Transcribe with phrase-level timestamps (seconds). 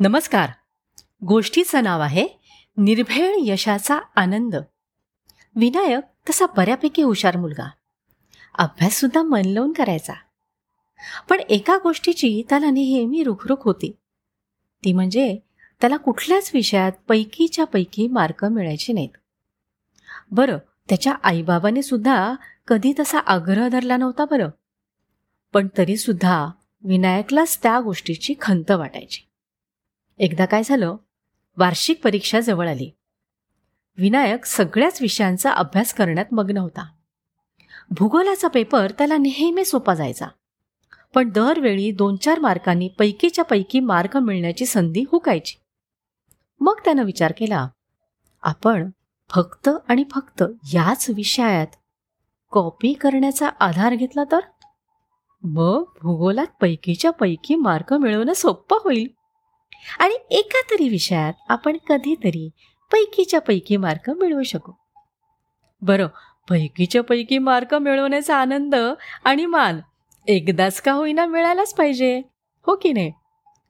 [0.00, 0.50] नमस्कार.
[1.24, 2.28] गोष्टीचं नाव आहे
[2.76, 4.54] निर्भेळ यशाचा आनंद.
[5.56, 7.70] विनायक तसा बऱ्यापैकी हुशार मुलगा.
[8.58, 10.12] अभ्याससुद्धा मन लावून करायचा.
[11.28, 13.96] पण एका गोष्टीची त्याला नेहमी रुखरुख होती.
[14.84, 15.38] ती म्हणजे
[15.80, 19.16] त्याला कुठल्याच विषयात पैकीच्या पैकी मार्क मिळायचे नाहीत.
[20.30, 20.58] बरं
[20.88, 22.34] त्याच्या आईबाबाने सुद्धा
[22.68, 24.48] कधी तसा आग्रह धरला नव्हता बरं.
[25.52, 26.48] पण तरीसुद्धा
[26.84, 29.28] विनायकलाच त्या गोष्टीची खंत वाटायची.
[30.18, 30.96] एकदा काय झालं?
[31.58, 32.90] वार्षिक परीक्षा जवळ आली.
[33.98, 36.86] विनायक सगळ्याच विषयांचा अभ्यास करण्यात मग्न होता.
[37.98, 40.26] भूगोलाचा पेपर त्याला नेहमी सोपा जायचा.
[41.14, 45.56] पण दरवेळी दोन चार मार्कांनी पैकीच्या पैकी मार्क मिळण्याची संधी हुकायची.
[46.60, 47.68] मग त्यानं विचार केला
[48.42, 48.90] आपण
[49.30, 51.66] फक्त आणि फक्त याच विषयात
[52.52, 54.40] कॉपी करण्याचा आधार घेतला तर?
[55.42, 59.08] मग भूगोलात पैकीच्या पैकी मार्क मिळवणं सोपं होईल.
[59.98, 62.50] आणि एका तरी विषयात आपण कधीतरी
[62.92, 64.72] पैकीच्या पैकी मार्क मिळवू शकू.
[65.82, 66.06] बरं
[66.50, 68.74] पैकीच्या पैकी मार्क मिळवण्याचा आनंद
[69.24, 69.80] आणि मान
[70.26, 72.22] एकदाच का होईना मिळायलाच पाहिजे
[72.66, 73.12] हो की नाही?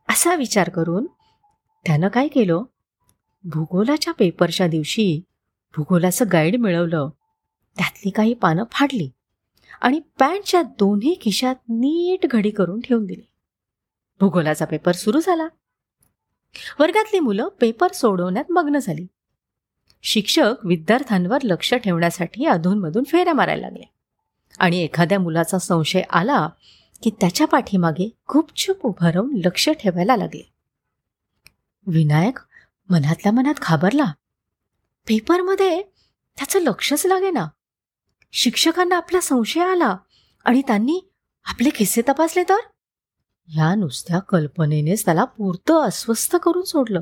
[0.09, 1.07] असा विचार करून
[1.87, 2.63] त्यानं काय केलं?
[3.45, 5.23] भूगोलाच्या पेपरच्या दिवशी
[5.77, 7.09] भूगोलाचं गाईड मिळवलं.
[7.77, 9.11] त्यातली काही पानं फाडली
[9.81, 13.29] आणि पॅन्टच्या दोन्ही खिशात नीट घडी करून ठेवून दिली.
[14.21, 15.47] भूगोलाचा पेपर सुरू झाला.
[16.79, 19.07] वर्गातली मुलं पेपर सोडवण्यात मग्न झाली.
[20.03, 23.91] शिक्षक विद्यार्थ्यांवर लक्ष ठेवण्यासाठी अधूनमधून फेऱ्या मारायला लागले.
[24.59, 26.49] आणि एखाद्या मुलाचा संशय आला
[27.03, 30.53] की त्याच्या पाठीमागे गुपचूप उभं राहून लक्ष ठेवायला लागले.
[31.87, 32.39] विनायक
[32.91, 34.05] मनातल्या मनात घाबरला.
[35.07, 35.83] पेपरमध्ये
[36.37, 37.49] त्याचं लक्षच लागेना.
[38.33, 39.97] शिक्षकांना आपला संशय आला
[40.45, 41.11] आणि त्यांनी
[41.45, 42.57] आपले किस्से तपासले तर?
[43.47, 47.01] ह्या नुसत्या कल्पनेनेच त्याला पुरतं अस्वस्थ करून सोडलं.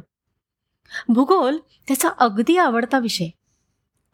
[1.09, 3.29] भूगोल त्याचा अगदी आवडता विषय.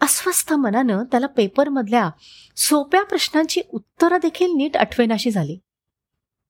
[0.01, 2.11] अस्वस्थ मनानं त्याला पेपरमधल्या
[2.57, 5.58] सोप्या प्रश्नांची उत्तरं देखील नीट आठवेनाशी झाली.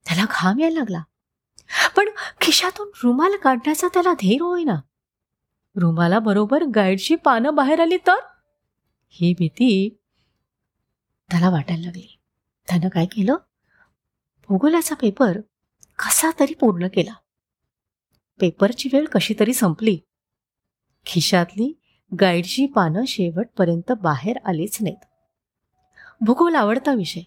[0.07, 1.03] त्याला घाम यायला लागला.
[1.97, 2.09] पण
[2.41, 4.77] खिशातून रुमाल काढण्याचा त्याला धीर होईना.
[5.77, 8.15] रुमाला बरोबर गाईडची पानं बाहेर आली तर?
[9.09, 9.99] ही भीती
[11.31, 12.19] त्याला वाटायला लागली.
[12.69, 13.37] त्यानं काय केलं?
[14.49, 15.41] भूगोलाचा पेपर
[15.99, 17.13] कसा तरी पूर्ण केला.
[18.41, 19.99] पेपरची वेळ कशी तरी संपली.
[21.07, 21.81] खिशातली
[22.21, 25.05] गाईडची पानं शेवटपर्यंत बाहेर आलीच नाहीत.
[26.21, 27.21] भूगोल आवडता विषय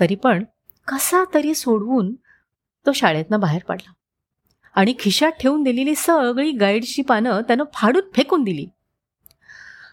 [0.00, 0.44] तरी पण
[0.88, 2.14] कसा तरी सोडवून
[2.86, 3.92] तो शाळेतनं बाहेर पडला.
[4.74, 8.66] आणि खिशात ठेवून दिलेली सगळी गाईडची पानं त्यानं फाडून फेकून दिली.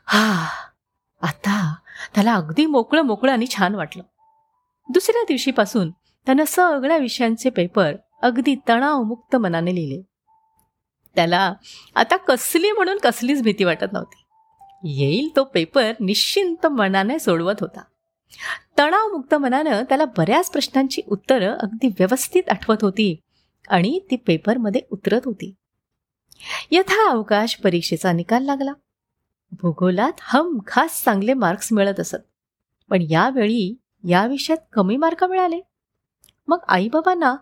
[0.05, 0.47] हा
[1.21, 1.75] आता
[2.15, 4.03] त्याला अगदी मोकळं मोकळं आणि छान वाटलं.
[4.89, 10.01] दुसऱ्या दिवशीपासून त्यानं सगळ्या विषयांचे पेपर अगदी तणावमुक्त मनाने लिहिले.
[11.15, 11.53] त्याला
[11.95, 14.23] आता कसली म्हणून कसलीच भीती वाटत नव्हती.
[14.83, 17.81] येईल तो पेपर निश्चिंत मनाने सोडवत होता.
[18.79, 23.19] तणावमुक्त मनानं त्याला बऱ्याच प्रश्नांची उत्तरं अगदी व्यवस्थित आठवत होती
[23.67, 25.53] आणि ती पेपरमध्ये उतरत होती.
[26.71, 28.71] यथा अवकाश परीक्षेचा निकाल लागला.
[29.51, 32.17] भूगोलात हम खास चांगले मार्क्स मिळत असत.
[32.89, 35.59] पण यावेळी या विषयात कमी मार्क मिळाले.
[36.47, 37.35] मग आईबाबांना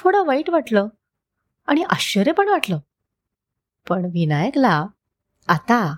[0.00, 0.88] थोडं वाईट वाटलं
[1.66, 2.78] आणि आश्चर्य पण वाटलं.
[3.88, 4.86] पण विनायकला
[5.48, 5.96] आता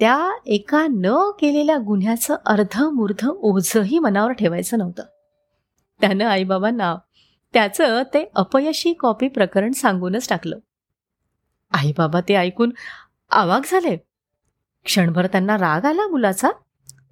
[0.00, 5.02] त्या एका न केलेल्या गुन्ह्याचं अर्धमूर्ध ओझही मनावर ठेवायचं नव्हतं.
[6.00, 6.96] त्यानं आईबाबांना
[7.52, 10.58] त्याचं ते अपयशी कॉपी प्रकरण सांगूनच टाकलं.
[11.72, 12.70] आईबाबा ते ऐकून
[13.30, 13.96] आवाक झाले.
[14.84, 16.48] क्षणभर त्यांना राग आला मुलाचा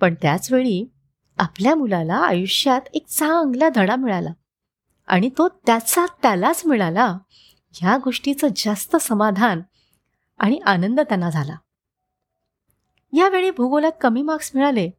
[0.00, 0.90] पण त्याचवेळी
[1.38, 4.30] आपल्या मुलाला आयुष्यात एक चांगला धडा मिळाला.
[5.06, 7.18] आणि तो त्याचा त्यालाच मिळाला.
[7.74, 9.62] ह्या गोष्टीचं जास्त समाधान
[10.38, 11.56] आणि आनंद त्यांना झाला.
[13.12, 14.90] यावेळी भूगोलात कमी मार्क्स मिळाले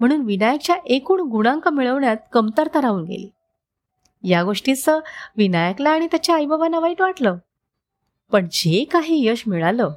[0.00, 3.30] म्हणून विनायकच्या एकूण गुणांक मिळवण्यात कमतरता राहून गेली.
[4.22, 5.00] या गोष्टीचं
[5.36, 7.36] विनायकला आणि त्याच्या आईबाबांना वाईट वाटलं.
[8.32, 9.90] पण जे काही यश मिळालं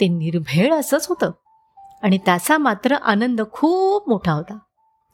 [0.00, 1.30] ते निर्भेळ असंच होतं.
[2.02, 4.58] आणि त्याचा मात्र आनंद खूप मोठा होता.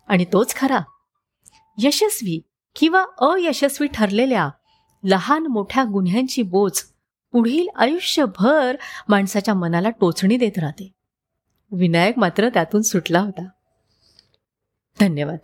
[0.08, 0.80] आणि तोच खरा.
[1.78, 2.40] यशस्वी
[2.76, 4.50] किंवा अयशस्वी ठरलेल्या
[5.04, 6.82] लहान मोठ्या गुन्ह्यांची बोच
[7.32, 8.76] पुढील आयुष्यभर
[9.08, 10.92] माणसाच्या मनाला टोचणी देत राहते.
[11.70, 13.48] विनायक मात्र त्यातून सुटला होता.
[15.00, 15.38] धन्यवाद.